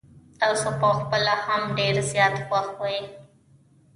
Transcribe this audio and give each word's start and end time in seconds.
تاسو 0.39 0.67
په 0.79 0.87
خپله 0.99 1.33
هم 1.45 1.61
ډير 1.77 1.95
زيات 2.11 2.35
خوښ 2.45 2.67
وې. 2.79 2.99